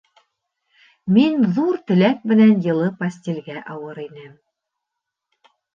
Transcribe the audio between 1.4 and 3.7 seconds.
ҙур теләк менән йылы постелгә